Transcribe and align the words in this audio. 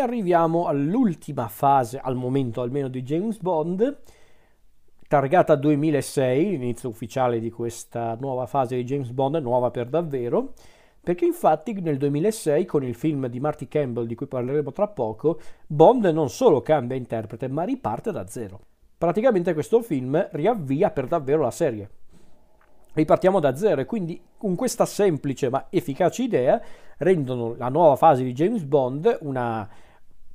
arriviamo 0.00 0.66
all'ultima 0.66 1.48
fase, 1.48 1.98
al 1.98 2.16
momento 2.16 2.60
almeno, 2.62 2.88
di 2.88 3.02
James 3.02 3.38
Bond, 3.38 4.00
targata 5.06 5.54
2006, 5.54 6.50
l'inizio 6.50 6.88
ufficiale 6.88 7.40
di 7.40 7.50
questa 7.50 8.16
nuova 8.20 8.46
fase 8.46 8.76
di 8.76 8.84
James 8.84 9.10
Bond, 9.10 9.36
nuova 9.36 9.70
per 9.70 9.88
davvero, 9.88 10.54
perché 11.02 11.24
infatti 11.24 11.72
nel 11.80 11.96
2006 11.96 12.64
con 12.66 12.84
il 12.84 12.94
film 12.94 13.26
di 13.26 13.40
Marty 13.40 13.68
Campbell 13.68 14.06
di 14.06 14.14
cui 14.14 14.26
parleremo 14.26 14.70
tra 14.72 14.86
poco, 14.88 15.40
Bond 15.66 16.04
non 16.06 16.28
solo 16.28 16.60
cambia 16.60 16.96
interprete 16.96 17.48
ma 17.48 17.64
riparte 17.64 18.12
da 18.12 18.26
zero. 18.26 18.60
Praticamente 18.98 19.54
questo 19.54 19.80
film 19.80 20.28
riavvia 20.32 20.90
per 20.90 21.06
davvero 21.06 21.42
la 21.42 21.50
serie. 21.50 21.88
Ripartiamo 22.92 23.40
da 23.40 23.56
zero 23.56 23.80
e 23.80 23.86
quindi 23.86 24.20
con 24.36 24.54
questa 24.56 24.84
semplice 24.84 25.48
ma 25.48 25.68
efficace 25.70 26.22
idea 26.22 26.60
rendono 26.98 27.54
la 27.56 27.68
nuova 27.68 27.96
fase 27.96 28.22
di 28.22 28.32
James 28.32 28.62
Bond 28.64 29.18
una 29.22 29.66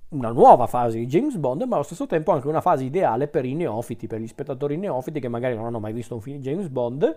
una 0.10 0.32
nuova 0.32 0.68
fase 0.68 1.00
di 1.00 1.08
James 1.08 1.36
Bond, 1.38 1.64
ma 1.64 1.76
allo 1.76 1.84
stesso 1.84 2.06
tempo 2.06 2.32
anche 2.32 2.48
una 2.48 2.62
fase 2.62 2.84
ideale 2.84 3.28
per 3.28 3.46
i 3.46 3.54
neofiti, 3.54 4.08
per 4.08 4.20
gli 4.20 4.28
spettatori 4.28 4.78
neofiti 4.78 5.20
che 5.20 5.28
magari 5.28 5.56
non 5.56 5.66
hanno 5.66 5.80
mai 5.80 5.94
visto 5.94 6.14
un 6.16 6.22
film 6.22 6.38
di 6.38 6.44
James 6.44 6.68
Bond. 6.68 7.16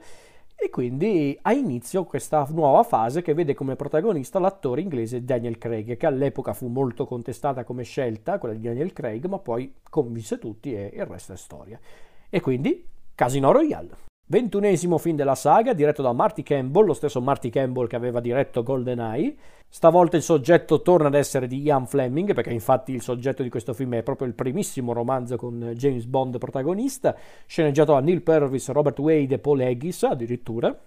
E 0.60 0.70
quindi 0.70 1.38
ha 1.42 1.52
inizio 1.52 2.04
questa 2.04 2.44
nuova 2.50 2.82
fase 2.82 3.22
che 3.22 3.32
vede 3.32 3.54
come 3.54 3.76
protagonista 3.76 4.40
l'attore 4.40 4.80
inglese 4.80 5.22
Daniel 5.22 5.56
Craig, 5.56 5.96
che 5.96 6.06
all'epoca 6.06 6.52
fu 6.52 6.66
molto 6.66 7.06
contestata 7.06 7.62
come 7.62 7.84
scelta, 7.84 8.38
quella 8.38 8.56
di 8.56 8.62
Daniel 8.62 8.92
Craig, 8.92 9.24
ma 9.26 9.38
poi 9.38 9.72
convinse 9.88 10.38
tutti 10.38 10.74
e 10.74 10.90
il 10.92 11.06
resto 11.06 11.32
è 11.32 11.36
storia. 11.36 11.78
E 12.28 12.40
quindi 12.40 12.84
Casino 13.14 13.52
Royale. 13.52 14.06
Ventunesimo 14.30 14.98
film 14.98 15.16
della 15.16 15.34
saga, 15.34 15.72
diretto 15.72 16.02
da 16.02 16.12
Marty 16.12 16.42
Campbell, 16.42 16.84
lo 16.84 16.92
stesso 16.92 17.22
Marty 17.22 17.48
Campbell 17.48 17.86
che 17.86 17.96
aveva 17.96 18.20
diretto 18.20 18.62
GoldenEye. 18.62 19.34
Stavolta 19.66 20.18
il 20.18 20.22
soggetto 20.22 20.82
torna 20.82 21.06
ad 21.06 21.14
essere 21.14 21.46
di 21.46 21.62
Ian 21.62 21.86
Fleming, 21.86 22.34
perché 22.34 22.52
infatti 22.52 22.92
il 22.92 23.00
soggetto 23.00 23.42
di 23.42 23.48
questo 23.48 23.72
film 23.72 23.94
è 23.94 24.02
proprio 24.02 24.28
il 24.28 24.34
primissimo 24.34 24.92
romanzo 24.92 25.36
con 25.36 25.72
James 25.74 26.04
Bond 26.04 26.36
protagonista, 26.36 27.16
sceneggiato 27.46 27.92
da 27.92 28.00
Neil 28.00 28.20
Purvis, 28.20 28.68
Robert 28.68 28.98
Wade 28.98 29.36
e 29.36 29.38
Paul 29.38 29.62
Haggis 29.62 30.02
addirittura, 30.02 30.78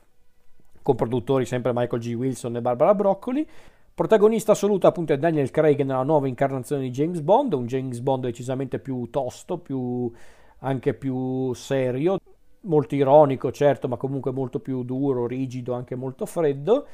con 0.84 0.96
produttori 0.96 1.46
sempre 1.46 1.72
Michael 1.74 2.00
G. 2.00 2.14
Wilson 2.14 2.58
e 2.58 2.62
Barbara 2.62 2.94
Broccoli. 2.94 3.48
Protagonista 3.96 4.52
assoluto 4.52 4.86
appunto 4.86 5.14
è 5.14 5.18
Daniel 5.18 5.50
Craig 5.50 5.82
nella 5.82 6.04
nuova 6.04 6.28
incarnazione 6.28 6.84
di 6.84 6.92
James 6.92 7.22
Bond, 7.22 7.54
un 7.54 7.66
James 7.66 8.02
Bond 8.02 8.26
decisamente 8.26 8.78
più 8.78 9.10
tosto, 9.10 9.58
più, 9.58 10.12
anche 10.60 10.94
più 10.94 11.54
serio, 11.54 12.20
molto 12.62 12.96
ironico, 12.96 13.52
certo, 13.52 13.88
ma 13.88 13.98
comunque 13.98 14.32
molto 14.32 14.60
più 14.60 14.84
duro, 14.84 15.28
rigido, 15.28 15.74
anche 15.74 15.96
molto 15.96 16.26
freddo. 16.26 16.86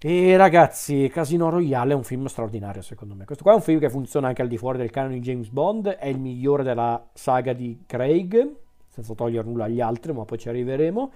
E 0.00 0.36
ragazzi, 0.36 1.08
Casino 1.08 1.50
Royale 1.50 1.92
è 1.92 1.96
un 1.96 2.04
film 2.04 2.26
straordinario 2.26 2.82
secondo 2.82 3.14
me. 3.14 3.24
Questo 3.24 3.42
qua 3.42 3.52
è 3.52 3.56
un 3.56 3.62
film 3.62 3.80
che 3.80 3.90
funziona 3.90 4.28
anche 4.28 4.42
al 4.42 4.48
di 4.48 4.56
fuori 4.56 4.78
del 4.78 4.90
canone 4.90 5.14
di 5.14 5.20
James 5.20 5.48
Bond, 5.48 5.88
è 5.88 6.06
il 6.06 6.20
migliore 6.20 6.62
della 6.62 7.04
saga 7.12 7.52
di 7.52 7.82
Craig, 7.84 8.48
senza 8.88 9.14
togliere 9.14 9.46
nulla 9.46 9.64
agli 9.64 9.80
altri, 9.80 10.12
ma 10.12 10.24
poi 10.24 10.38
ci 10.38 10.48
arriveremo. 10.48 11.12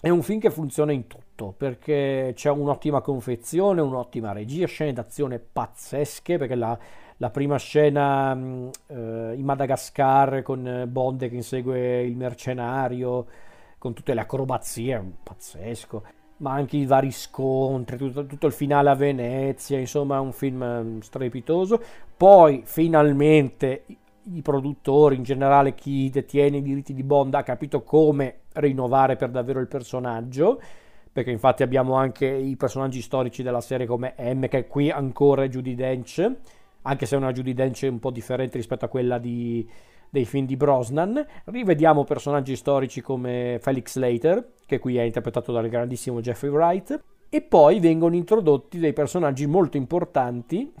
È 0.00 0.08
un 0.08 0.22
film 0.22 0.40
che 0.40 0.50
funziona 0.50 0.92
in 0.92 1.06
tutto, 1.06 1.54
perché 1.56 2.32
c'è 2.34 2.50
un'ottima 2.50 3.00
confezione, 3.00 3.80
un'ottima 3.80 4.32
regia, 4.32 4.66
scene 4.66 4.92
d'azione 4.92 5.38
pazzesche, 5.38 6.38
perché 6.38 6.54
la, 6.54 6.78
la 7.18 7.30
prima 7.30 7.56
scena 7.58 8.34
mh, 8.34 8.70
eh, 8.88 9.34
in 9.36 9.44
Madagascar 9.44 10.42
con 10.42 10.86
Bond 10.88 11.28
che 11.28 11.34
insegue 11.34 12.02
il 12.02 12.16
mercenario, 12.16 13.26
con 13.78 13.92
tutte 13.92 14.14
le 14.14 14.20
acrobazie, 14.20 15.12
pazzesco, 15.22 16.02
ma 16.38 16.52
anche 16.52 16.76
i 16.76 16.86
vari 16.86 17.10
scontri, 17.10 17.96
tutto, 17.96 18.26
tutto 18.26 18.46
il 18.46 18.52
finale 18.52 18.90
a 18.90 18.94
Venezia, 18.94 19.78
insomma 19.78 20.20
un 20.20 20.32
film 20.32 21.00
strepitoso. 21.00 21.80
Poi 22.16 22.62
finalmente 22.64 23.84
i 24.32 24.42
produttori, 24.42 25.16
in 25.16 25.22
generale 25.22 25.74
chi 25.74 26.08
detiene 26.10 26.58
i 26.58 26.62
diritti 26.62 26.94
di 26.94 27.02
Bond, 27.02 27.34
ha 27.34 27.42
capito 27.42 27.82
come 27.82 28.40
rinnovare 28.54 29.16
per 29.16 29.30
davvero 29.30 29.60
il 29.60 29.68
personaggio 29.68 30.60
perché 31.14 31.30
infatti 31.30 31.62
abbiamo 31.62 31.94
anche 31.94 32.26
i 32.26 32.56
personaggi 32.56 33.00
storici 33.00 33.44
della 33.44 33.60
serie 33.60 33.86
come 33.86 34.14
M 34.18 34.48
che 34.48 34.66
qui 34.66 34.90
ancora 34.90 35.44
è 35.44 35.48
Judy 35.48 35.76
Dench 35.76 36.32
anche 36.86 37.06
se 37.06 37.14
è 37.14 37.18
una 37.18 37.32
Judy 37.32 37.52
Dench 37.52 37.86
un 37.90 37.98
po' 37.98 38.10
differente 38.10 38.56
rispetto 38.56 38.84
a 38.84 38.88
quella 38.88 39.18
di, 39.18 39.68
dei 40.08 40.24
film 40.24 40.46
di 40.46 40.56
Brosnan. 40.56 41.24
Rivediamo 41.44 42.04
personaggi 42.04 42.56
storici 42.56 43.00
come 43.00 43.58
Felix 43.60 43.92
Slater, 43.92 44.52
che 44.66 44.78
qui 44.78 44.96
è 44.96 45.02
interpretato 45.02 45.52
dal 45.52 45.68
grandissimo 45.68 46.20
Jeffrey 46.20 46.50
Wright, 46.50 47.02
e 47.28 47.42
poi 47.42 47.80
vengono 47.80 48.14
introdotti 48.14 48.78
dei 48.78 48.92
personaggi 48.92 49.46
molto 49.46 49.76
importanti 49.76 50.72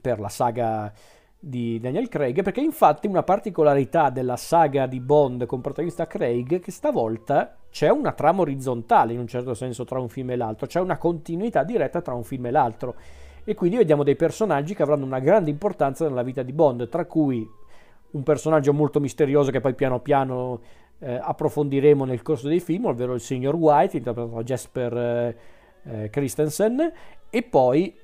per 0.00 0.20
la 0.20 0.28
saga 0.28 0.92
di 1.38 1.78
Daniel 1.78 2.08
Craig, 2.08 2.42
perché 2.42 2.60
infatti 2.60 3.06
una 3.06 3.22
particolarità 3.22 4.10
della 4.10 4.36
saga 4.36 4.86
di 4.86 5.00
Bond 5.00 5.44
con 5.46 5.60
protagonista 5.60 6.06
Craig 6.06 6.54
è 6.54 6.60
che 6.60 6.70
stavolta 6.70 7.56
c'è 7.70 7.90
una 7.90 8.12
trama 8.12 8.40
orizzontale 8.40 9.12
in 9.12 9.18
un 9.18 9.26
certo 9.26 9.54
senso 9.54 9.84
tra 9.84 10.00
un 10.00 10.08
film 10.08 10.30
e 10.30 10.36
l'altro, 10.36 10.66
c'è 10.66 10.80
una 10.80 10.96
continuità 10.96 11.62
diretta 11.62 12.00
tra 12.00 12.14
un 12.14 12.24
film 12.24 12.46
e 12.46 12.50
l'altro 12.50 12.94
e 13.48 13.54
quindi 13.54 13.76
vediamo 13.76 14.02
dei 14.02 14.16
personaggi 14.16 14.74
che 14.74 14.82
avranno 14.82 15.04
una 15.04 15.20
grande 15.20 15.50
importanza 15.50 16.06
nella 16.06 16.24
vita 16.24 16.42
di 16.42 16.52
Bond, 16.52 16.88
tra 16.88 17.04
cui 17.04 17.48
un 18.10 18.22
personaggio 18.24 18.72
molto 18.72 18.98
misterioso 18.98 19.52
che 19.52 19.60
poi 19.60 19.74
piano 19.74 20.00
piano 20.00 20.60
eh, 20.98 21.16
approfondiremo 21.22 22.04
nel 22.04 22.22
corso 22.22 22.48
dei 22.48 22.58
film, 22.58 22.86
ovvero 22.86 23.14
il 23.14 23.20
signor 23.20 23.54
White, 23.54 23.98
interpretato 23.98 24.34
da 24.34 24.42
Jasper 24.42 24.96
eh, 24.96 25.36
eh, 25.84 26.10
Christensen, 26.10 26.92
e 27.30 27.42
poi 27.44 27.94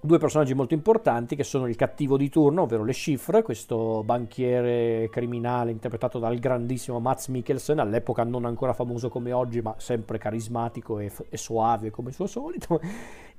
due 0.00 0.18
personaggi 0.18 0.54
molto 0.54 0.74
importanti 0.74 1.36
che 1.36 1.44
sono 1.44 1.66
il 1.66 1.76
cattivo 1.76 2.16
di 2.16 2.28
turno, 2.28 2.62
ovvero 2.62 2.84
Le 2.84 2.92
Chiffre, 2.92 3.42
questo 3.42 4.02
banchiere 4.02 5.08
criminale 5.10 5.70
interpretato 5.70 6.18
dal 6.18 6.38
grandissimo 6.38 7.00
Mats 7.00 7.28
Mikkelsen, 7.28 7.78
all'epoca 7.78 8.24
non 8.24 8.46
ancora 8.46 8.72
famoso 8.72 9.08
come 9.08 9.32
oggi, 9.32 9.60
ma 9.60 9.74
sempre 9.78 10.18
carismatico 10.18 10.98
e, 10.98 11.12
e 11.28 11.36
suave 11.36 11.90
come 11.90 12.08
il 12.08 12.14
suo 12.14 12.26
solito, 12.26 12.80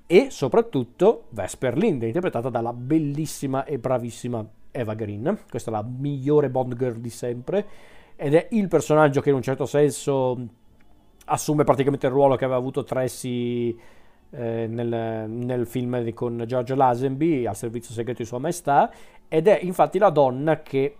e 0.05 0.29
soprattutto 0.29 1.25
Vesper 1.29 1.77
Lind, 1.77 2.03
interpretata 2.03 2.49
dalla 2.49 2.73
bellissima 2.73 3.65
e 3.65 3.79
bravissima 3.79 4.45
Eva 4.71 4.93
Green. 4.93 5.39
Questa 5.49 5.69
è 5.69 5.73
la 5.73 5.83
migliore 5.83 6.49
Bond 6.49 6.75
girl 6.75 6.99
di 6.99 7.09
sempre 7.09 7.65
ed 8.15 8.35
è 8.35 8.47
il 8.51 8.67
personaggio 8.67 9.21
che 9.21 9.29
in 9.29 9.35
un 9.35 9.41
certo 9.41 9.65
senso 9.65 10.37
assume 11.25 11.63
praticamente 11.63 12.07
il 12.07 12.11
ruolo 12.11 12.35
che 12.35 12.43
aveva 12.43 12.59
avuto 12.59 12.83
Tracy 12.83 13.77
eh, 14.31 14.67
nel, 14.67 15.29
nel, 15.29 15.65
film 15.67 16.13
con 16.13 16.43
George 16.45 16.75
Lazenby 16.75 17.45
al 17.45 17.55
servizio 17.55 17.93
segreto 17.93 18.21
di 18.21 18.27
Sua 18.27 18.39
Maestà 18.39 18.91
ed 19.27 19.47
è 19.47 19.59
infatti 19.61 19.97
la 19.99 20.09
donna 20.09 20.61
che 20.61 20.95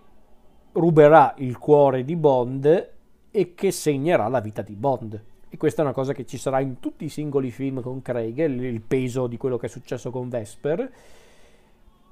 ruberà 0.72 1.34
il 1.38 1.58
cuore 1.58 2.04
di 2.04 2.16
Bond 2.16 2.90
e 3.30 3.54
che 3.54 3.70
segnerà 3.70 4.28
la 4.28 4.40
vita 4.40 4.62
di 4.62 4.74
Bond. 4.74 5.22
E 5.48 5.56
questa 5.56 5.82
è 5.82 5.84
una 5.84 5.94
cosa 5.94 6.14
che 6.14 6.24
ci 6.24 6.38
sarà 6.38 6.60
in 6.60 6.80
tutti 6.80 7.04
i 7.04 7.08
singoli 7.10 7.50
film 7.50 7.82
con 7.82 8.00
Craig, 8.00 8.38
il 8.38 8.80
peso 8.80 9.26
di 9.26 9.36
quello 9.36 9.58
che 9.58 9.66
è 9.66 9.68
successo 9.68 10.10
con 10.10 10.28
Vesper. 10.28 10.90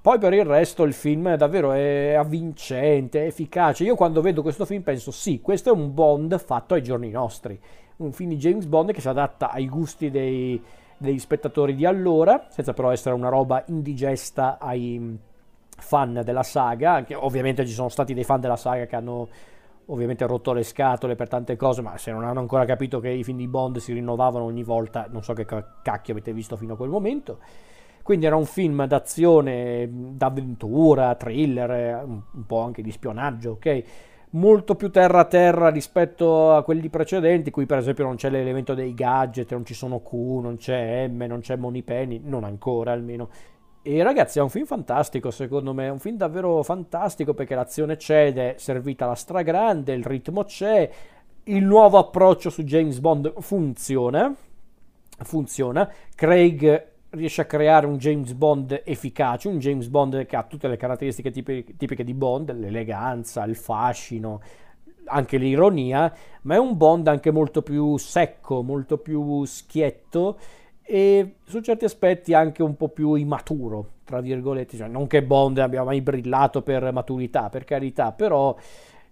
Poi 0.03 0.19
per 0.19 0.33
il 0.33 0.45
resto 0.45 0.85
il 0.85 0.93
film 0.95 1.35
davvero 1.37 1.73
è 1.73 2.15
avvincente, 2.15 3.23
è 3.23 3.27
efficace. 3.27 3.85
Io 3.85 3.95
quando 3.95 4.21
vedo 4.21 4.43
questo 4.43 4.65
film 4.65 4.83
penso 4.83 5.11
sì, 5.11 5.41
questo 5.41 5.71
è 5.71 5.73
un 5.73 5.93
Bond 5.95 6.39
fatto 6.39 6.75
ai 6.75 6.83
giorni 6.83 7.11
nostri. 7.11 7.59
Un 7.97 8.13
film 8.13 8.31
di 8.31 8.37
James 8.37 8.65
Bond 8.67 8.93
che 8.93 9.01
si 9.01 9.09
adatta 9.09 9.51
ai 9.51 9.69
gusti 9.69 10.11
dei, 10.11 10.63
degli 11.00 11.19
spettatori 11.19 11.75
di 11.75 11.87
allora, 11.87 12.47
senza 12.50 12.75
però 12.75 12.91
essere 12.91 13.15
una 13.15 13.31
roba 13.31 13.65
indigesta 13.69 14.59
ai 14.61 15.19
fan 15.78 16.21
della 16.22 16.43
saga. 16.43 16.93
Anche, 16.93 17.15
ovviamente 17.15 17.66
ci 17.66 17.72
sono 17.72 17.88
stati 17.88 18.12
dei 18.12 18.25
fan 18.25 18.41
della 18.41 18.56
saga 18.56 18.84
che 18.84 18.97
hanno 18.97 19.28
ovviamente 19.87 20.27
rotto 20.27 20.53
le 20.53 20.62
scatole 20.62 21.16
per 21.16 21.28
tante 21.28 21.57
cose, 21.57 21.80
ma 21.80 21.97
se 21.97 22.13
non 22.13 22.22
hanno 22.22 22.41
ancora 22.41 22.65
capito 22.66 23.01
che 23.01 23.09
i 23.09 23.25
film 23.25 23.39
di 23.39 23.48
Bond 23.48 23.78
si 23.78 23.92
rinnovavano 23.95 24.45
ogni 24.45 24.63
volta, 24.63 25.07
non 25.10 25.22
so 25.22 25.33
che 25.33 25.47
cacchio 25.47 26.13
avete 26.13 26.33
visto 26.33 26.57
fino 26.57 26.75
a 26.75 26.77
quel 26.77 26.91
momento. 26.91 27.39
Quindi 28.03 28.27
era 28.27 28.36
un 28.36 28.45
film 28.45 28.84
d'azione, 28.84 29.89
d'avventura, 29.91 31.15
thriller, 31.15 32.04
un 32.04 32.47
po' 32.47 32.60
anche 32.60 32.83
di 32.83 32.91
spionaggio, 32.91 33.53
ok? 33.53 33.84
Molto 34.32 34.77
più 34.77 34.91
terra 34.91 35.21
a 35.21 35.24
terra 35.24 35.71
rispetto 35.71 36.53
a 36.53 36.62
quelli 36.62 36.88
precedenti, 36.88 37.50
qui 37.50 37.66
per 37.66 37.78
esempio 37.78 38.04
non 38.04 38.15
c'è 38.15 38.30
l'elemento 38.30 38.74
dei 38.74 38.94
gadget, 38.94 39.50
non 39.50 39.65
ci 39.65 39.74
sono 39.74 40.03
Q, 40.03 40.12
non 40.12 40.56
c'è 40.56 41.09
M, 41.09 41.24
non 41.27 41.41
c'è 41.41 41.56
Moneypenny, 41.56 42.21
non 42.22 42.44
ancora 42.44 42.92
almeno. 42.92 43.28
E 43.82 44.03
ragazzi 44.04 44.38
è 44.38 44.42
un 44.42 44.48
film 44.48 44.66
fantastico 44.66 45.32
secondo 45.32 45.74
me, 45.74 45.86
è 45.86 45.91
un 45.91 45.98
film 45.98 46.16
davvero 46.16 46.62
fantastico 46.62 47.34
perché 47.34 47.56
l'azione 47.56 47.97
c'è 47.97 48.27
ed 48.27 48.38
è 48.38 48.54
servita 48.56 49.06
alla 49.06 49.16
stragrande, 49.16 49.94
il 49.94 50.04
ritmo 50.04 50.44
c'è, 50.44 50.88
il 51.44 51.65
nuovo 51.65 51.98
approccio 51.98 52.50
su 52.50 52.62
James 52.62 53.00
Bond 53.00 53.32
funziona, 53.41 54.32
funziona, 55.24 55.91
Craig 56.15 56.88
riesce 57.10 57.41
a 57.41 57.45
creare 57.45 57.86
un 57.86 57.97
James 57.97 58.33
Bond 58.33 58.83
efficace, 58.84 59.48
un 59.48 59.59
James 59.59 59.89
Bond 59.89 60.27
che 60.27 60.36
ha 60.36 60.42
tutte 60.42 60.68
le 60.68 60.77
caratteristiche 60.77 61.30
tipiche, 61.30 61.77
tipiche 61.77 62.04
di 62.04 62.15
Bond, 62.15 62.54
l'eleganza, 62.57 63.45
il 63.45 63.57
fascino, 63.57 64.41
anche 65.07 65.36
l'ironia, 65.36 66.12
ma 66.42 66.54
è 66.54 66.59
un 66.59 66.77
Bond 66.77 67.09
anche 67.09 67.30
molto 67.30 67.62
più 67.62 67.97
secco, 67.97 68.62
molto 68.62 68.98
più 68.98 69.45
schietto 69.45 70.39
e 70.83 71.36
su 71.45 71.60
certi 71.60 71.84
aspetti 71.84 72.34
anche 72.34 72.62
un 72.62 72.77
po' 72.77 72.89
più 72.89 73.15
immaturo, 73.15 73.86
tra 74.04 74.21
virgolette, 74.21 74.77
cioè, 74.77 74.89
non 74.89 75.06
che 75.06 75.22
Bond 75.22 75.59
abbia 75.59 75.84
mai 75.84 76.01
brillato 76.01 76.63
per 76.63 76.92
maturità, 76.92 77.48
per 77.48 77.65
carità, 77.65 78.13
però 78.13 78.56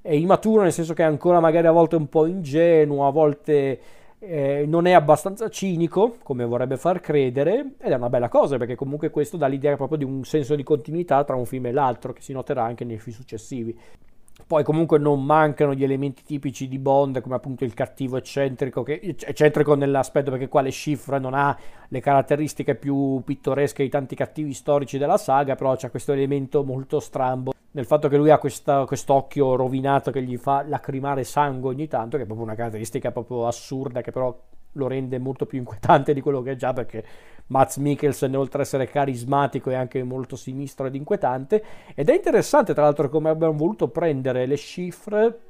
è 0.00 0.12
immaturo 0.12 0.62
nel 0.62 0.72
senso 0.72 0.94
che 0.94 1.02
è 1.02 1.06
ancora 1.06 1.40
magari 1.40 1.66
a 1.66 1.72
volte 1.72 1.96
un 1.96 2.08
po' 2.08 2.26
ingenuo, 2.26 3.06
a 3.06 3.10
volte 3.10 3.80
eh, 4.20 4.64
non 4.66 4.86
è 4.86 4.92
abbastanza 4.92 5.48
cinico 5.48 6.16
come 6.22 6.44
vorrebbe 6.44 6.76
far 6.76 7.00
credere 7.00 7.74
ed 7.78 7.92
è 7.92 7.94
una 7.94 8.08
bella 8.08 8.28
cosa 8.28 8.56
perché 8.56 8.74
comunque 8.74 9.10
questo 9.10 9.36
dà 9.36 9.46
l'idea 9.46 9.76
proprio 9.76 9.98
di 9.98 10.04
un 10.04 10.24
senso 10.24 10.56
di 10.56 10.62
continuità 10.62 11.22
tra 11.24 11.36
un 11.36 11.46
film 11.46 11.66
e 11.66 11.72
l'altro 11.72 12.12
che 12.12 12.20
si 12.20 12.32
noterà 12.32 12.64
anche 12.64 12.84
nei 12.84 12.98
film 12.98 13.16
successivi. 13.16 13.78
Poi 14.46 14.64
comunque 14.64 14.98
non 14.98 15.24
mancano 15.24 15.74
gli 15.74 15.84
elementi 15.84 16.22
tipici 16.24 16.68
di 16.68 16.78
Bond, 16.78 17.20
come 17.20 17.34
appunto 17.34 17.64
il 17.64 17.74
cattivo 17.74 18.16
eccentrico, 18.16 18.82
che, 18.82 18.98
eccentrico 19.02 19.74
nell'aspetto 19.74 20.30
perché 20.30 20.48
qua 20.48 20.62
le 20.62 20.70
cifre 20.70 21.18
non 21.18 21.34
ha 21.34 21.56
le 21.88 22.00
caratteristiche 22.00 22.74
più 22.74 23.20
pittoresche 23.24 23.82
di 23.82 23.90
tanti 23.90 24.14
cattivi 24.14 24.54
storici 24.54 24.96
della 24.96 25.18
saga, 25.18 25.54
però 25.54 25.76
c'è 25.76 25.90
questo 25.90 26.12
elemento 26.12 26.64
molto 26.64 26.98
strambo 26.98 27.52
nel 27.70 27.84
fatto 27.84 28.08
che 28.08 28.16
lui 28.16 28.30
ha 28.30 28.38
questa, 28.38 28.84
quest'occhio 28.86 29.54
rovinato 29.54 30.10
che 30.10 30.22
gli 30.22 30.36
fa 30.36 30.64
lacrimare 30.66 31.24
sangue 31.24 31.70
ogni 31.70 31.86
tanto, 31.86 32.16
che 32.16 32.22
è 32.22 32.26
proprio 32.26 32.46
una 32.46 32.56
caratteristica 32.56 33.12
proprio 33.12 33.46
assurda, 33.46 34.00
che 34.00 34.10
però 34.10 34.36
lo 34.72 34.86
rende 34.86 35.18
molto 35.18 35.46
più 35.46 35.58
inquietante 35.58 36.14
di 36.14 36.20
quello 36.20 36.40
che 36.40 36.52
è 36.52 36.56
già, 36.56 36.72
perché 36.72 37.04
Mats 37.48 37.76
Mikkelsen, 37.76 38.34
oltre 38.36 38.60
ad 38.60 38.66
essere 38.66 38.86
carismatico, 38.86 39.70
è 39.70 39.74
anche 39.74 40.02
molto 40.02 40.36
sinistro 40.36 40.86
ed 40.86 40.94
inquietante. 40.94 41.62
Ed 41.94 42.08
è 42.08 42.14
interessante, 42.14 42.72
tra 42.74 42.84
l'altro, 42.84 43.08
come 43.08 43.28
abbiamo 43.28 43.56
voluto 43.56 43.88
prendere 43.88 44.46
le 44.46 44.56
cifre 44.56 45.40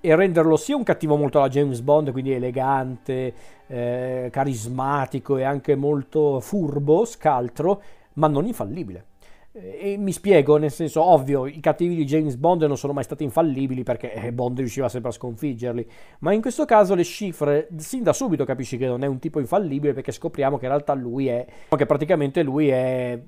e 0.00 0.16
renderlo 0.16 0.56
sia 0.56 0.76
un 0.76 0.82
cattivo 0.82 1.16
molto 1.16 1.38
alla 1.38 1.48
James 1.48 1.80
Bond, 1.80 2.10
quindi 2.10 2.32
elegante, 2.32 3.34
eh, 3.66 4.28
carismatico 4.32 5.36
e 5.36 5.44
anche 5.44 5.76
molto 5.76 6.40
furbo, 6.40 7.04
scaltro, 7.04 7.82
ma 8.14 8.26
non 8.28 8.46
infallibile. 8.46 9.06
E 9.54 9.96
mi 9.98 10.12
spiego, 10.12 10.56
nel 10.56 10.70
senso, 10.70 11.02
ovvio, 11.02 11.44
i 11.44 11.60
cattivi 11.60 11.94
di 11.94 12.06
James 12.06 12.36
Bond 12.36 12.62
non 12.62 12.78
sono 12.78 12.94
mai 12.94 13.04
stati 13.04 13.22
infallibili 13.22 13.82
perché 13.82 14.10
eh, 14.14 14.32
Bond 14.32 14.56
riusciva 14.56 14.88
sempre 14.88 15.10
a 15.10 15.12
sconfiggerli, 15.12 15.86
ma 16.20 16.32
in 16.32 16.40
questo 16.40 16.64
caso 16.64 16.94
le 16.94 17.04
cifre, 17.04 17.68
sin 17.76 18.02
da 18.02 18.14
subito 18.14 18.46
capisci 18.46 18.78
che 18.78 18.86
non 18.86 19.04
è 19.04 19.06
un 19.06 19.18
tipo 19.18 19.40
infallibile 19.40 19.92
perché 19.92 20.10
scopriamo 20.10 20.56
che 20.56 20.64
in 20.64 20.70
realtà 20.70 20.94
lui 20.94 21.28
è, 21.28 21.46
che 21.68 21.84
praticamente 21.84 22.42
lui 22.42 22.70
è 22.70 23.20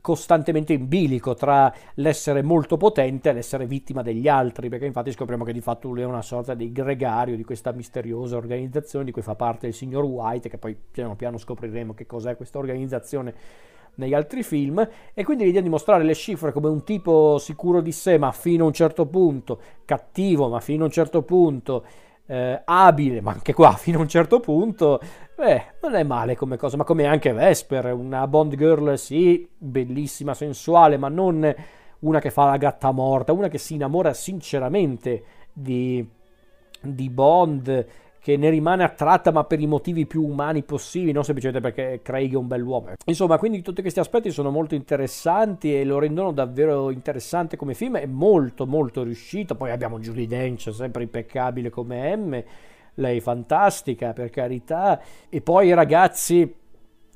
costantemente 0.00 0.72
in 0.72 0.86
bilico 0.86 1.34
tra 1.34 1.72
l'essere 1.94 2.42
molto 2.42 2.76
potente 2.76 3.30
e 3.30 3.32
l'essere 3.32 3.66
vittima 3.66 4.02
degli 4.02 4.28
altri, 4.28 4.68
perché 4.68 4.86
infatti 4.86 5.10
scopriamo 5.10 5.42
che 5.42 5.52
di 5.52 5.60
fatto 5.60 5.88
lui 5.88 6.02
è 6.02 6.06
una 6.06 6.22
sorta 6.22 6.54
di 6.54 6.70
gregario 6.70 7.34
di 7.34 7.42
questa 7.42 7.72
misteriosa 7.72 8.36
organizzazione 8.36 9.04
di 9.04 9.10
cui 9.10 9.22
fa 9.22 9.34
parte 9.34 9.66
il 9.66 9.74
signor 9.74 10.04
White, 10.04 10.48
che 10.48 10.58
poi 10.58 10.76
piano 10.76 11.16
piano 11.16 11.38
scopriremo 11.38 11.92
che 11.92 12.06
cos'è 12.06 12.36
questa 12.36 12.58
organizzazione 12.58 13.34
negli 13.96 14.14
altri 14.14 14.42
film 14.42 14.86
e 15.12 15.24
quindi 15.24 15.44
l'idea 15.44 15.60
di 15.60 15.68
mostrare 15.68 16.04
le 16.04 16.14
cifre 16.14 16.52
come 16.52 16.68
un 16.68 16.82
tipo 16.84 17.38
sicuro 17.38 17.80
di 17.80 17.92
sé 17.92 18.18
ma 18.18 18.32
fino 18.32 18.64
a 18.64 18.66
un 18.68 18.72
certo 18.72 19.06
punto, 19.06 19.60
cattivo 19.84 20.48
ma 20.48 20.60
fino 20.60 20.82
a 20.82 20.86
un 20.86 20.92
certo 20.92 21.22
punto, 21.22 21.84
eh, 22.26 22.62
abile 22.64 23.20
ma 23.20 23.32
anche 23.32 23.52
qua 23.52 23.72
fino 23.76 23.98
a 23.98 24.02
un 24.02 24.08
certo 24.08 24.40
punto, 24.40 25.00
beh, 25.36 25.64
non 25.82 25.94
è 25.94 26.02
male 26.02 26.36
come 26.36 26.56
cosa, 26.56 26.76
ma 26.76 26.84
come 26.84 27.04
anche 27.06 27.32
Vesper, 27.32 27.92
una 27.92 28.26
Bond 28.26 28.54
girl 28.56 28.96
sì, 28.96 29.46
bellissima, 29.56 30.34
sensuale, 30.34 30.96
ma 30.96 31.08
non 31.08 31.54
una 32.00 32.18
che 32.18 32.30
fa 32.30 32.46
la 32.46 32.56
gatta 32.56 32.90
morta, 32.90 33.32
una 33.32 33.48
che 33.48 33.58
si 33.58 33.74
innamora 33.74 34.12
sinceramente 34.12 35.24
di, 35.52 36.04
di 36.80 37.10
Bond 37.10 37.86
che 38.22 38.36
ne 38.36 38.50
rimane 38.50 38.84
attratta 38.84 39.32
ma 39.32 39.42
per 39.42 39.58
i 39.58 39.66
motivi 39.66 40.06
più 40.06 40.24
umani 40.24 40.62
possibili, 40.62 41.10
non 41.10 41.24
semplicemente 41.24 41.60
perché 41.60 42.02
Craig 42.02 42.32
è 42.32 42.36
un 42.36 42.46
bell'uomo. 42.46 42.92
Insomma, 43.06 43.36
quindi 43.36 43.62
tutti 43.62 43.80
questi 43.80 43.98
aspetti 43.98 44.30
sono 44.30 44.50
molto 44.50 44.76
interessanti 44.76 45.74
e 45.76 45.84
lo 45.84 45.98
rendono 45.98 46.30
davvero 46.30 46.90
interessante 46.90 47.56
come 47.56 47.74
film, 47.74 47.96
è 47.96 48.06
molto 48.06 48.64
molto 48.64 49.02
riuscito. 49.02 49.56
Poi 49.56 49.72
abbiamo 49.72 49.98
Julie 49.98 50.28
Dench, 50.28 50.72
sempre 50.72 51.02
impeccabile 51.02 51.68
come 51.68 52.16
M, 52.16 52.44
lei 52.94 53.20
fantastica 53.20 54.12
per 54.12 54.30
carità. 54.30 55.00
E 55.28 55.40
poi 55.40 55.74
ragazzi, 55.74 56.54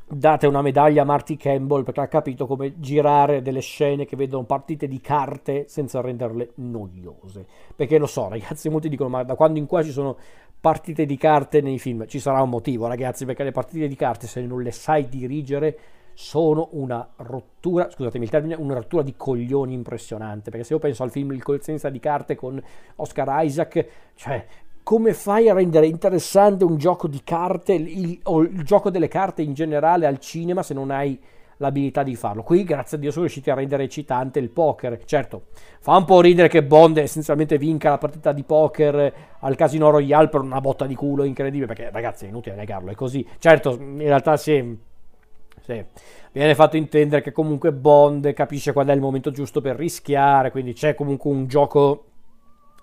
date 0.09 0.47
una 0.47 0.63
medaglia 0.63 1.03
a 1.03 1.05
Marty 1.05 1.37
Campbell 1.37 1.85
perché 1.85 2.01
ha 2.01 2.09
capito 2.09 2.47
come 2.47 2.81
girare 2.81 3.43
delle 3.43 3.61
scene 3.61 4.07
che 4.07 4.17
vedono 4.17 4.45
partite 4.45 4.89
di 4.89 5.01
carte 5.01 5.67
senza 5.69 6.01
renderle 6.01 6.51
noiose. 6.57 7.47
Perché 7.77 7.99
lo 7.99 8.07
so, 8.07 8.29
ragazzi, 8.29 8.69
molti 8.69 8.89
dicono: 8.89 9.09
ma 9.09 9.23
da 9.23 9.37
quando 9.37 9.61
in 9.61 9.67
qua 9.67 9.85
ci 9.85 9.93
sono 9.93 10.17
partite 10.61 11.07
di 11.07 11.17
carte 11.17 11.61
nei 11.61 11.79
film. 11.79 12.07
Ci 12.07 12.19
sarà 12.19 12.43
un 12.43 12.51
motivo, 12.51 12.87
ragazzi, 12.87 13.25
perché 13.25 13.45
le 13.45 13.53
partite 13.53 13.89
di 13.89 13.97
carte, 13.97 14.27
se 14.27 14.41
non 14.43 14.63
le 14.63 14.73
sai 14.73 15.09
dirigere, 15.09 15.79
sono 16.15 16.69
una 16.73 17.07
rottura, 17.17 17.91
scusatemi 17.91 18.25
il 18.25 18.31
termine, 18.31 18.55
una 18.55 18.75
rottura 18.75 19.03
di 19.03 19.15
coglioni 19.17 19.75
impressionante. 19.75 20.51
Perché 20.51 20.65
se 20.65 20.73
io 20.73 20.79
penso 20.79 21.03
al 21.03 21.11
film 21.11 21.33
Il 21.33 21.43
collezionista 21.43 21.91
di 21.91 22.01
carte 22.01 22.35
con 22.35 22.63
Oscar 22.97 23.45
Isaac, 23.45 23.87
cioè 24.15 24.45
come 24.83 25.15
fai 25.15 25.49
a 25.49 25.53
rendere 25.53 25.89
interessante 25.89 26.65
un 26.65 26.77
gioco 26.77 27.09
di 27.09 27.21
carte 27.25 27.73
il, 27.73 28.21
o 28.23 28.43
il 28.43 28.63
gioco 28.63 28.89
delle 28.89 29.09
carte 29.09 29.43
in 29.43 29.53
generale 29.53 30.07
al 30.07 30.21
cinema 30.21 30.63
se 30.63 30.75
non 30.75 30.93
hai 30.93 31.21
l'abilità 31.59 32.03
di 32.03 32.15
farlo. 32.17 32.43
Qui, 32.43 32.65
grazie 32.65 32.97
a 32.97 33.01
Dio, 33.01 33.11
sono 33.11 33.25
riusciti 33.25 33.51
a 33.51 33.55
rendere 33.55 33.85
eccitante 33.85 34.39
il 34.39 34.51
poker. 34.51 35.05
Certo, 35.05 35.47
fa 35.81 35.97
un 35.97 36.05
po' 36.05 36.21
ridere 36.21 36.49
che 36.49 36.63
Bond 36.63 36.99
essenzialmente 36.99 37.59
vinca 37.59 37.91
la 37.91 37.99
partita 37.99 38.33
di 38.33 38.43
poker 38.43 39.13
al 39.41 39.57
Casino 39.57 39.91
Royale 39.91 40.29
per 40.29 40.41
una 40.41 40.61
botta 40.61 40.87
di 40.87 40.95
culo 40.95 41.25
incredibile, 41.25 41.67
perché 41.67 41.91
ragazzi 41.91 42.27
è 42.27 42.29
inutile 42.29 42.57
negarlo, 42.57 42.91
è 42.91 42.95
così. 42.95 43.27
Certo, 43.39 43.77
in 43.79 43.99
realtà 43.99 44.37
sì, 44.37 44.77
sì. 45.61 45.85
viene 46.33 46.55
fatto 46.55 46.77
intendere 46.77 47.23
che 47.23 47.33
comunque 47.33 47.73
Bond 47.73 48.33
capisce 48.33 48.73
qual 48.73 48.87
è 48.89 48.93
il 48.93 49.01
momento 49.01 49.31
giusto 49.31 49.61
per 49.61 49.77
rischiare, 49.77 50.51
quindi 50.51 50.75
c'è 50.75 50.95
comunque 50.95 51.31
un 51.31 51.47
gioco 51.47 52.05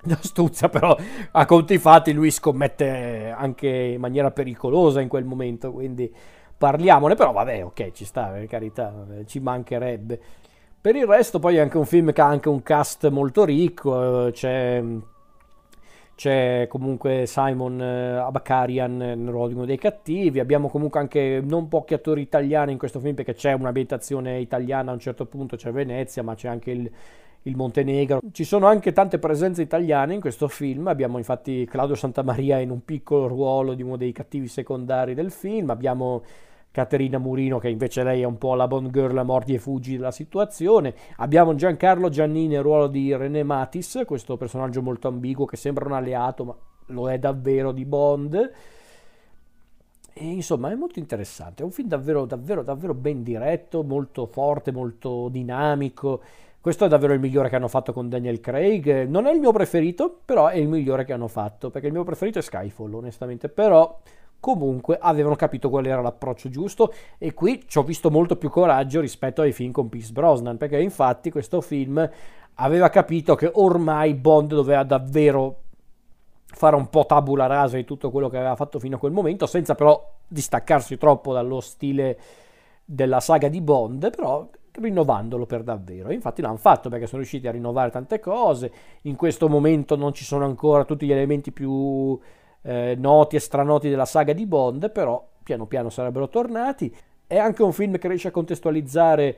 d'astuzia, 0.03 0.67
però 0.69 0.95
a 1.31 1.45
conti 1.45 1.77
fatti 1.77 2.11
lui 2.11 2.29
scommette 2.29 3.33
anche 3.35 3.69
in 3.69 3.99
maniera 3.99 4.31
pericolosa 4.31 4.99
in 4.99 5.07
quel 5.07 5.23
momento, 5.23 5.71
quindi 5.71 6.13
parliamone, 6.57 7.15
però 7.15 7.31
vabbè, 7.31 7.63
ok, 7.63 7.91
ci 7.91 8.05
sta, 8.05 8.27
per 8.27 8.45
carità, 8.47 8.93
ci 9.25 9.39
mancherebbe. 9.39 10.19
Per 10.79 10.95
il 10.95 11.05
resto 11.05 11.39
poi 11.39 11.55
è 11.55 11.59
anche 11.59 11.77
un 11.77 11.85
film 11.85 12.11
che 12.11 12.21
ha 12.21 12.27
anche 12.27 12.49
un 12.49 12.61
cast 12.61 13.07
molto 13.09 13.45
ricco, 13.45 14.29
c'è, 14.31 14.83
c'è 16.15 16.67
comunque 16.69 17.25
Simon 17.25 17.81
eh, 17.81 18.17
Abakarian 18.17 18.97
nel 18.97 19.29
ruolo 19.29 19.47
di 19.47 19.53
uno 19.53 19.65
dei 19.65 19.77
cattivi, 19.77 20.39
abbiamo 20.39 20.69
comunque 20.69 20.99
anche 20.99 21.41
non 21.41 21.69
pochi 21.69 21.93
attori 21.93 22.21
italiani 22.21 22.73
in 22.73 22.77
questo 22.77 22.99
film 22.99 23.15
perché 23.15 23.33
c'è 23.33 23.53
un'ambientazione 23.53 24.39
italiana 24.39 24.91
a 24.91 24.93
un 24.93 24.99
certo 24.99 25.25
punto, 25.25 25.55
c'è 25.55 25.71
Venezia, 25.71 26.21
ma 26.21 26.35
c'è 26.35 26.49
anche 26.49 26.71
il, 26.71 26.91
il 27.43 27.55
Montenegro. 27.55 28.21
Ci 28.31 28.43
sono 28.43 28.67
anche 28.67 28.91
tante 28.91 29.19
presenze 29.19 29.61
italiane 29.61 30.13
in 30.13 30.21
questo 30.21 30.47
film, 30.47 30.87
abbiamo 30.87 31.17
infatti 31.17 31.65
Claudio 31.65 31.95
Santamaria 31.95 32.59
in 32.59 32.69
un 32.69 32.83
piccolo 32.83 33.27
ruolo 33.27 33.73
di 33.73 33.81
uno 33.81 33.97
dei 33.97 34.11
cattivi 34.11 34.47
secondari 34.47 35.13
del 35.13 35.31
film, 35.31 35.69
abbiamo 35.69 36.23
Caterina 36.71 37.19
Murino 37.19 37.59
che 37.59 37.69
invece 37.69 38.03
lei 38.03 38.21
è 38.21 38.25
un 38.25 38.37
po' 38.37 38.55
la 38.55 38.67
Bond 38.67 38.89
girl 38.89 39.15
a 39.17 39.23
mordi 39.23 39.53
e 39.53 39.59
fuggi 39.59 39.95
della 39.95 40.11
situazione. 40.11 40.95
Abbiamo 41.17 41.53
Giancarlo 41.53 42.09
Giannini 42.09 42.47
nel 42.47 42.63
ruolo 42.63 42.87
di 42.87 43.15
René 43.15 43.43
Matis, 43.43 44.01
questo 44.05 44.37
personaggio 44.37 44.81
molto 44.81 45.07
ambiguo 45.07 45.45
che 45.45 45.55
sembra 45.55 45.85
un 45.85 45.93
alleato 45.93 46.43
ma 46.45 46.55
lo 46.87 47.11
è 47.11 47.19
davvero 47.19 47.71
di 47.71 47.85
Bond. 47.85 48.51
E 50.15 50.25
insomma 50.25 50.71
è 50.71 50.75
molto 50.75 50.99
interessante, 50.99 51.61
è 51.61 51.65
un 51.65 51.71
film 51.71 51.87
davvero, 51.87 52.25
davvero, 52.25 52.63
davvero 52.63 52.93
ben 52.93 53.23
diretto, 53.23 53.83
molto 53.83 54.25
forte, 54.25 54.71
molto 54.71 55.27
dinamico. 55.29 56.21
Questo 56.63 56.85
è 56.85 56.87
davvero 56.87 57.11
il 57.11 57.19
migliore 57.19 57.49
che 57.49 57.57
hanno 57.57 57.67
fatto 57.67 57.91
con 57.91 58.07
Daniel 58.07 58.39
Craig. 58.39 59.05
Non 59.05 59.27
è 59.27 59.33
il 59.33 59.41
mio 59.41 59.51
preferito, 59.51 60.21
però 60.23 60.47
è 60.47 60.55
il 60.55 60.69
migliore 60.69 61.03
che 61.03 61.11
hanno 61.11 61.27
fatto, 61.27 61.69
perché 61.69 61.87
il 61.87 61.93
mio 61.93 62.05
preferito 62.05 62.39
è 62.39 62.41
Skyfall, 62.41 62.93
onestamente. 62.93 63.49
Però 63.49 63.99
comunque 64.39 64.97
avevano 64.97 65.35
capito 65.35 65.69
qual 65.69 65.85
era 65.85 65.99
l'approccio 65.99 66.47
giusto 66.47 66.93
e 67.17 67.33
qui 67.33 67.65
ci 67.67 67.79
ho 67.79 67.83
visto 67.83 68.09
molto 68.09 68.37
più 68.37 68.49
coraggio 68.49 69.01
rispetto 69.01 69.41
ai 69.41 69.51
film 69.51 69.71
con 69.71 69.89
Pierce 69.89 70.13
Brosnan 70.13 70.55
perché 70.55 70.79
infatti 70.79 71.31
questo 71.31 71.59
film 71.59 72.09
aveva 72.55 72.89
capito 72.89 73.35
che 73.35 73.49
ormai 73.53 74.13
Bond 74.13 74.53
doveva 74.53 74.83
davvero 74.83 75.59
fare 76.45 76.77
un 76.77 76.89
po' 76.89 77.05
tabula 77.05 77.45
rasa 77.45 77.75
di 77.75 77.83
tutto 77.83 78.09
quello 78.09 78.29
che 78.29 78.37
aveva 78.37 78.55
fatto 78.55 78.79
fino 78.79 78.95
a 78.95 78.99
quel 78.99 79.11
momento 79.11 79.45
senza 79.45 79.75
però 79.75 80.13
distaccarsi 80.27 80.97
troppo 80.97 81.33
dallo 81.33 81.59
stile 81.59 82.17
della 82.83 83.19
saga 83.19 83.49
di 83.49 83.59
Bond 83.59 84.09
però 84.09 84.45
rinnovandolo 84.79 85.45
per 85.45 85.63
davvero. 85.63 86.11
infatti 86.11 86.41
l'hanno 86.41 86.57
fatto 86.57 86.89
perché 86.89 87.05
sono 87.05 87.19
riusciti 87.19 87.47
a 87.47 87.51
rinnovare 87.51 87.91
tante 87.91 88.19
cose. 88.19 88.71
In 89.03 89.15
questo 89.15 89.47
momento 89.49 89.95
non 89.95 90.13
ci 90.13 90.23
sono 90.23 90.45
ancora 90.45 90.85
tutti 90.85 91.05
gli 91.05 91.11
elementi 91.11 91.51
più 91.51 92.19
eh, 92.61 92.95
noti 92.97 93.35
e 93.35 93.39
stranoti 93.39 93.89
della 93.89 94.05
saga 94.05 94.33
di 94.33 94.45
Bond, 94.45 94.91
però 94.91 95.25
piano 95.43 95.65
piano 95.65 95.89
sarebbero 95.89 96.29
tornati. 96.29 96.93
È 97.27 97.37
anche 97.37 97.63
un 97.63 97.71
film 97.71 97.97
che 97.97 98.07
riesce 98.07 98.29
a 98.29 98.31
contestualizzare 98.31 99.37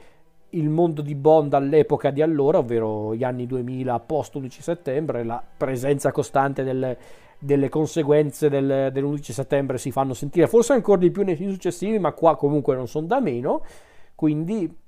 il 0.49 0.69
mondo 0.69 1.01
di 1.01 1.15
Bond 1.15 1.53
all'epoca 1.53 2.11
di 2.11 2.21
allora, 2.21 2.59
ovvero 2.59 3.13
gli 3.13 3.23
anni 3.23 3.45
2000 3.45 3.99
post 3.99 4.35
11 4.35 4.61
settembre, 4.61 5.23
la 5.23 5.43
presenza 5.57 6.11
costante 6.11 6.63
del, 6.63 6.95
delle 7.37 7.69
conseguenze 7.69 8.49
del, 8.49 8.89
dell'11 8.91 9.31
settembre 9.31 9.77
si 9.77 9.91
fanno 9.91 10.13
sentire, 10.13 10.47
forse 10.47 10.73
ancora 10.73 10.99
di 10.99 11.11
più 11.11 11.23
nei 11.23 11.35
film 11.35 11.51
successivi, 11.51 11.99
ma 11.99 12.13
qua 12.13 12.37
comunque 12.37 12.75
non 12.75 12.87
sono 12.87 13.07
da 13.07 13.19
meno, 13.19 13.63
quindi 14.15 14.83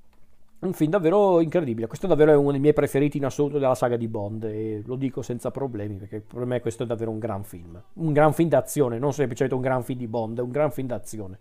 un 0.60 0.74
film 0.74 0.90
davvero 0.90 1.40
incredibile. 1.40 1.88
Questo 1.88 2.08
davvero 2.08 2.32
è 2.32 2.36
uno 2.36 2.52
dei 2.52 2.60
miei 2.60 2.74
preferiti 2.74 3.18
in 3.18 3.26
assoluto 3.26 3.60
della 3.60 3.76
saga 3.76 3.96
di 3.96 4.08
Bond 4.08 4.44
e 4.46 4.82
lo 4.86 4.96
dico 4.96 5.22
senza 5.22 5.52
problemi 5.52 5.98
perché 5.98 6.22
per 6.22 6.46
me 6.46 6.62
questo 6.62 6.84
è 6.84 6.86
davvero 6.86 7.12
un 7.12 7.20
gran 7.20 7.44
film. 7.44 7.82
Un 7.94 8.14
gran 8.14 8.34
film 8.34 8.50
d'azione, 8.50 8.98
non 8.98 9.14
semplicemente 9.14 9.56
un 9.56 9.62
gran 9.62 9.84
film 9.84 10.00
di 10.00 10.08
Bond, 10.08 10.40
è 10.40 10.42
un 10.42 10.52
gran 10.52 10.72
film 10.72 10.88
d'azione. 10.88 11.40